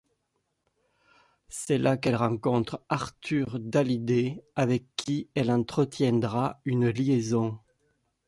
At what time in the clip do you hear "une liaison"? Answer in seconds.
6.65-7.59